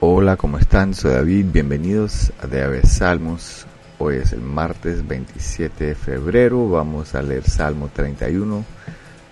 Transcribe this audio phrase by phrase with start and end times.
[0.00, 0.94] Hola, ¿cómo están?
[0.94, 3.66] Soy David, bienvenidos a De Salmos.
[3.98, 8.64] Hoy es el martes 27 de febrero, vamos a leer Salmo 31,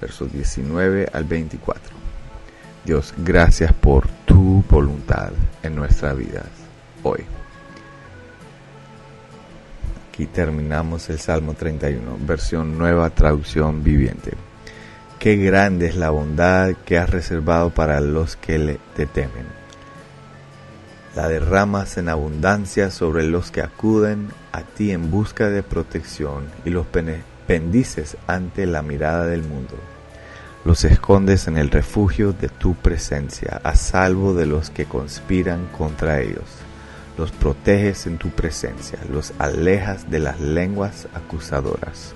[0.00, 1.82] versos 19 al 24.
[2.84, 5.30] Dios, gracias por tu voluntad
[5.62, 6.48] en nuestras vidas
[7.04, 7.20] hoy.
[10.08, 14.32] Aquí terminamos el Salmo 31, versión nueva traducción viviente.
[15.20, 19.65] Qué grande es la bondad que has reservado para los que le, te temen
[21.16, 26.70] la derramas en abundancia sobre los que acuden a ti en busca de protección y
[26.70, 26.86] los
[27.48, 29.76] bendices ante la mirada del mundo.
[30.66, 36.20] Los escondes en el refugio de tu presencia, a salvo de los que conspiran contra
[36.20, 36.44] ellos.
[37.16, 42.12] Los proteges en tu presencia, los alejas de las lenguas acusadoras.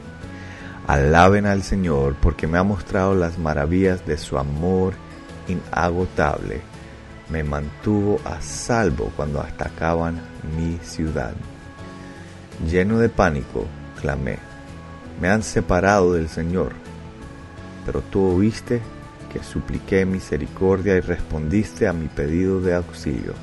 [0.86, 4.92] Alaben al Señor porque me ha mostrado las maravillas de su amor
[5.48, 6.69] inagotable
[7.30, 10.20] me mantuvo a salvo cuando atacaban
[10.56, 11.32] mi ciudad.
[12.68, 13.66] Lleno de pánico,
[14.00, 14.38] clamé,
[15.20, 16.72] me han separado del Señor,
[17.86, 18.80] pero tú oíste
[19.32, 23.34] que supliqué misericordia y respondiste a mi pedido de auxilio.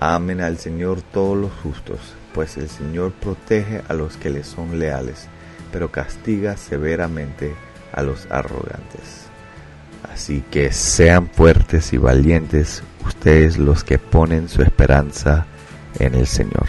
[0.00, 2.00] Amen al Señor todos los justos,
[2.34, 5.26] pues el Señor protege a los que le son leales,
[5.72, 7.54] pero castiga severamente
[7.92, 9.31] a los arrogantes.
[10.02, 15.46] Así que sean fuertes y valientes ustedes los que ponen su esperanza
[15.98, 16.66] en el Señor.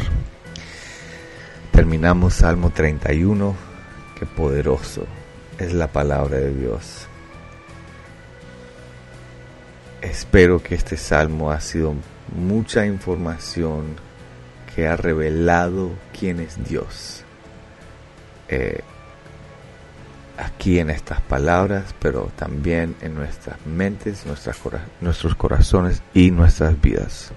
[1.72, 3.56] Terminamos Salmo 31,
[4.18, 5.06] que poderoso
[5.58, 7.08] es la palabra de Dios.
[10.02, 11.96] Espero que este salmo ha sido
[12.36, 13.96] mucha información
[14.76, 17.24] que ha revelado quién es Dios.
[18.50, 18.82] Eh,
[20.38, 24.58] aquí en estas palabras, pero también en nuestras mentes, nuestras,
[25.02, 27.32] nuestros corazones y nuestras vidas.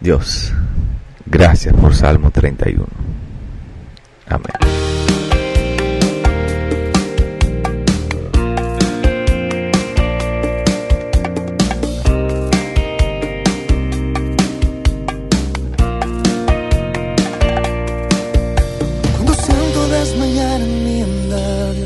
[0.00, 0.52] Dios,
[1.24, 2.86] gracias por Salmo 31.
[4.28, 4.75] Amén.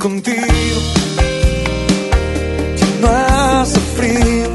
[0.00, 0.80] contigo.
[3.02, 4.50] no hace frío.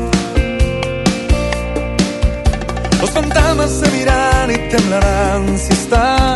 [3.00, 6.34] Los fantasmas se miran y temblarán si estás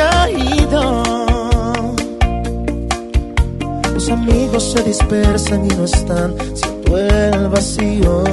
[0.00, 1.02] se ha ido.
[3.92, 8.24] Los amigos se dispersan y no están, siento el vacío.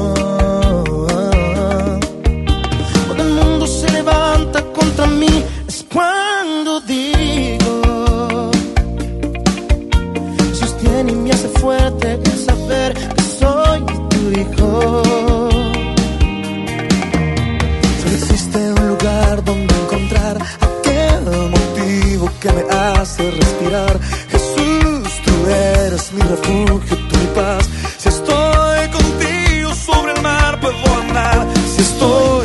[23.32, 24.00] Respirar.
[24.30, 27.70] Jesús, tú eres mi refugio, tu paz.
[27.98, 31.48] Si estoy contigo sobre el mar, puedo andar.
[31.76, 32.37] Si estoy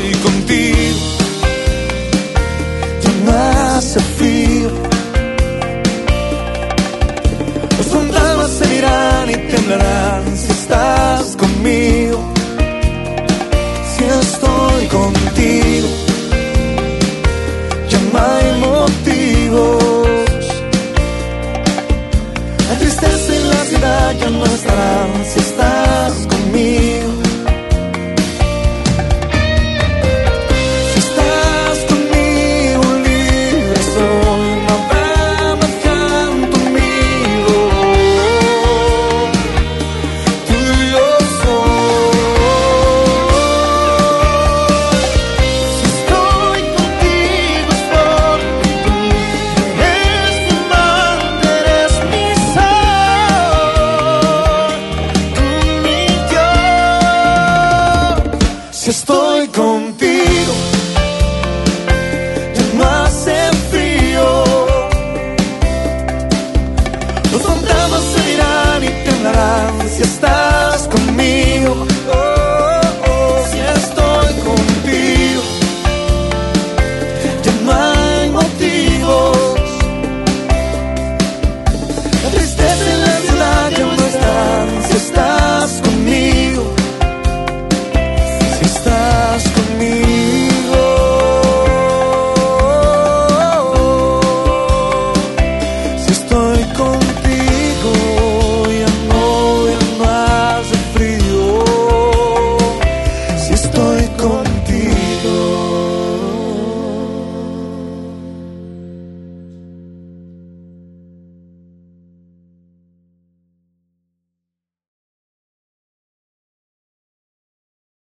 [24.65, 25.62] ya no estarán si está
[59.49, 60.72] contigo.